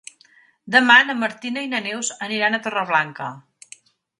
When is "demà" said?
0.75-0.95